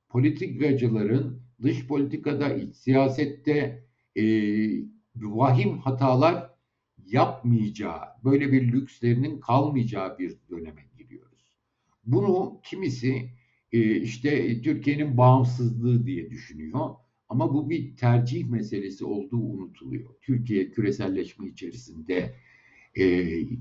Politikacıların 0.08 1.42
dış 1.62 1.86
politikada, 1.86 2.54
iç 2.54 2.76
siyasette 2.76 3.84
e, 4.16 4.24
vahim 5.16 5.78
hatalar 5.78 6.50
yapmayacağı, 7.06 8.00
böyle 8.24 8.52
bir 8.52 8.72
lükslerinin 8.72 9.40
kalmayacağı 9.40 10.18
bir 10.18 10.36
döneme. 10.50 10.93
Bunu 12.06 12.60
kimisi 12.64 13.30
e, 13.72 13.96
işte 13.96 14.62
Türkiye'nin 14.62 15.16
bağımsızlığı 15.16 16.06
diye 16.06 16.30
düşünüyor. 16.30 16.90
Ama 17.28 17.54
bu 17.54 17.70
bir 17.70 17.96
tercih 17.96 18.46
meselesi 18.46 19.04
olduğu 19.04 19.40
unutuluyor. 19.40 20.10
Türkiye 20.22 20.70
küreselleşme 20.70 21.48
içerisinde 21.48 22.34
e, 22.94 23.04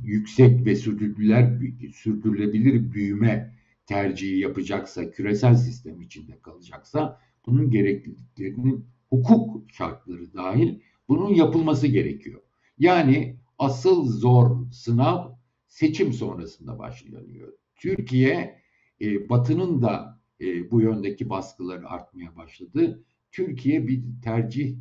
yüksek 0.04 0.66
ve 0.66 0.76
sürdürülebilir, 0.76 1.94
sürdürülebilir 1.94 2.92
büyüme 2.94 3.54
tercihi 3.86 4.40
yapacaksa, 4.40 5.12
küresel 5.12 5.56
sistem 5.56 6.02
içinde 6.02 6.40
kalacaksa 6.42 7.22
bunun 7.46 7.72
gerekliliklerinin 7.72 8.86
hukuk 9.10 9.72
şartları 9.72 10.34
dahil 10.34 10.80
bunun 11.08 11.34
yapılması 11.34 11.88
gerekiyor. 11.88 12.42
Yani 12.80 13.36
asıl 13.60 14.06
zor 14.06 14.72
sınav 14.72 15.32
seçim 15.68 16.14
sonrasında 16.14 16.80
başlanıyor. 16.80 17.54
Türkiye 17.76 18.62
e, 19.02 19.30
Batı'nın 19.30 19.82
da 19.82 20.22
e, 20.42 20.72
bu 20.72 20.82
yöndeki 20.82 21.30
baskıları 21.30 21.90
artmaya 21.90 22.36
başladı. 22.36 23.04
Türkiye 23.32 23.88
bir 23.88 24.04
tercih, 24.24 24.76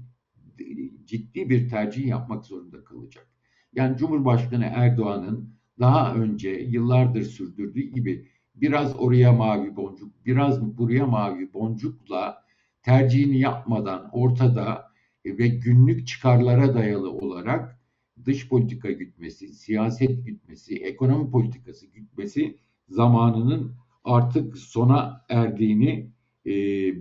ciddi 1.05 1.51
bir 1.51 1.69
tercih 1.69 2.07
yapmak 2.07 2.45
zorunda 2.45 2.85
kalacak. 2.85 3.29
Yani 3.73 3.97
Cumhurbaşkanı 3.97 4.65
Erdoğan'ın 4.65 5.55
daha 5.79 6.15
önce 6.15 6.51
yıllardır 6.51 7.23
sürdürdüğü 7.23 7.81
gibi 7.83 8.29
biraz 8.55 8.97
oraya 8.97 9.33
mavi 9.33 9.77
boncuk, 9.77 10.27
biraz 10.27 10.79
buraya 10.79 11.07
mavi 11.07 11.53
boncukla 11.53 12.45
tercihini 12.83 13.39
yapmadan 13.39 14.11
ortada 14.13 14.93
ve 15.27 15.49
günlük 15.49 16.07
çıkarlara 16.07 16.75
dayalı 16.75 17.11
olarak 17.11 17.81
dış 18.25 18.49
politika 18.49 18.91
gütmesi, 18.91 19.49
siyaset 19.49 20.27
gütmesi, 20.27 20.77
ekonomi 20.77 21.31
politikası 21.31 21.87
gütmesi 21.87 22.59
zamanının 22.93 23.73
artık 24.05 24.59
sona 24.59 25.25
erdiğini 25.29 26.11
e, 26.47 26.53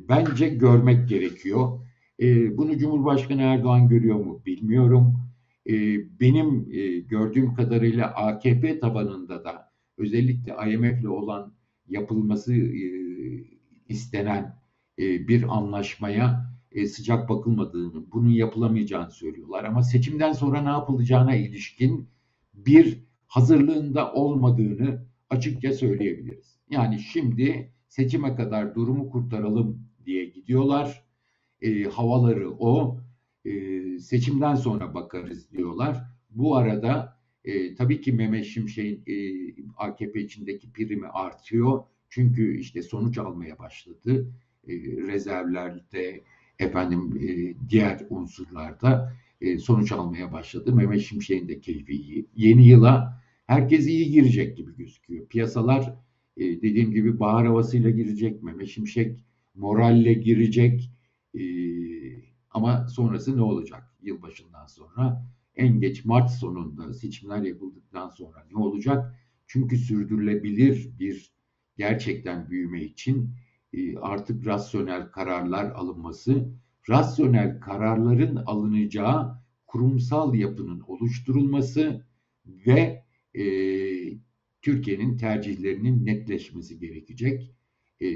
bence 0.09 0.49
görmek 0.49 1.09
gerekiyor. 1.09 1.79
E, 2.19 2.57
bunu 2.57 2.77
Cumhurbaşkanı 2.77 3.41
Erdoğan 3.41 3.89
görüyor 3.89 4.15
mu 4.15 4.41
bilmiyorum. 4.45 5.15
E, 5.69 5.73
benim 6.19 6.67
e, 6.71 6.99
gördüğüm 6.99 7.53
kadarıyla 7.53 8.07
AKP 8.07 8.79
tabanında 8.79 9.43
da 9.43 9.71
özellikle 9.97 10.55
IMF 10.71 11.01
ile 11.01 11.09
olan 11.09 11.53
yapılması 11.87 12.53
e, 12.53 12.85
istenen 13.87 14.55
e, 14.99 15.27
bir 15.27 15.57
anlaşmaya 15.57 16.51
e, 16.71 16.87
sıcak 16.87 17.29
bakılmadığını, 17.29 18.11
bunun 18.11 18.29
yapılamayacağını 18.29 19.11
söylüyorlar. 19.11 19.63
Ama 19.63 19.83
seçimden 19.83 20.33
sonra 20.33 20.61
ne 20.61 20.69
yapılacağına 20.69 21.35
ilişkin 21.35 22.09
bir 22.53 23.03
hazırlığında 23.27 24.13
olmadığını 24.13 25.10
açıkça 25.31 25.73
söyleyebiliriz. 25.73 26.59
Yani 26.69 26.99
şimdi 26.99 27.71
seçime 27.87 28.35
kadar 28.35 28.75
durumu 28.75 29.09
kurtaralım 29.09 29.87
diye 30.05 30.25
gidiyorlar. 30.25 31.03
E, 31.61 31.83
havaları 31.83 32.51
o. 32.51 32.99
E, 33.45 33.51
seçimden 33.99 34.55
sonra 34.55 34.93
bakarız 34.93 35.51
diyorlar. 35.51 36.03
Bu 36.29 36.55
arada 36.57 37.17
e, 37.45 37.75
tabii 37.75 38.01
ki 38.01 38.13
Mehmet 38.13 38.45
Şimşek'in 38.45 39.03
e, 39.07 39.15
AKP 39.77 40.21
içindeki 40.21 40.71
primi 40.71 41.07
artıyor. 41.07 41.83
Çünkü 42.09 42.57
işte 42.57 42.81
sonuç 42.81 43.17
almaya 43.17 43.59
başladı. 43.59 44.31
E, 44.67 44.73
rezervlerde 45.07 46.21
efendim 46.59 47.19
e, 47.21 47.53
diğer 47.69 48.05
unsurlarda 48.09 49.13
e, 49.41 49.57
sonuç 49.57 49.91
almaya 49.91 50.33
başladı. 50.33 50.73
Mehmet 50.75 51.01
Şimşek'in 51.01 51.47
de 51.47 51.59
keyfi 51.59 51.93
iyi. 51.93 52.25
Yeni 52.35 52.67
yıla 52.67 53.20
herkes 53.51 53.87
iyi 53.87 54.11
girecek 54.11 54.57
gibi 54.57 54.75
gözüküyor. 54.75 55.27
Piyasalar 55.27 55.95
e, 56.37 56.43
dediğim 56.61 56.91
gibi 56.91 57.19
bahar 57.19 57.47
havasıyla 57.47 57.89
girecek. 57.89 58.43
Mehmet 58.43 58.67
Şimşek 58.67 59.25
moralle 59.55 60.13
girecek. 60.13 60.91
E, 61.33 61.43
ama 62.51 62.87
sonrası 62.87 63.37
ne 63.37 63.41
olacak? 63.41 63.95
Yılbaşından 64.01 64.65
sonra 64.67 65.25
en 65.55 65.79
geç 65.79 66.05
Mart 66.05 66.31
sonunda 66.31 66.93
seçimler 66.93 67.41
yapıldıktan 67.41 68.09
sonra 68.09 68.47
ne 68.51 68.57
olacak? 68.57 69.15
Çünkü 69.47 69.77
sürdürülebilir 69.77 70.99
bir 70.99 71.31
gerçekten 71.77 72.49
büyüme 72.49 72.83
için 72.83 73.29
e, 73.73 73.97
artık 73.97 74.45
rasyonel 74.45 75.11
kararlar 75.11 75.71
alınması, 75.71 76.49
rasyonel 76.89 77.59
kararların 77.59 78.35
alınacağı 78.35 79.41
kurumsal 79.67 80.35
yapının 80.35 80.79
oluşturulması 80.87 82.05
ve 82.45 83.00
e, 83.35 83.43
Türkiye'nin 84.61 85.17
tercihlerinin 85.17 86.05
netleşmesi 86.05 86.79
gerekecek. 86.79 87.55
E, 88.01 88.07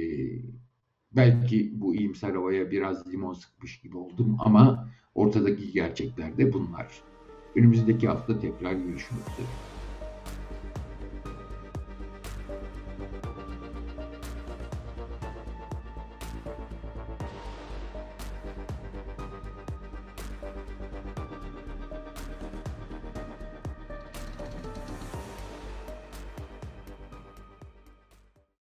belki 1.11 1.71
bu 1.81 1.95
iyimser 1.95 2.33
havaya 2.33 2.71
biraz 2.71 3.13
limon 3.13 3.33
sıkmış 3.33 3.79
gibi 3.81 3.97
oldum 3.97 4.37
ama 4.39 4.91
ortadaki 5.15 5.71
gerçekler 5.71 6.37
de 6.37 6.53
bunlar. 6.53 7.01
Önümüzdeki 7.55 8.07
hafta 8.07 8.39
tekrar 8.39 8.73
görüşmek 8.73 9.21
üzere. 9.29 9.74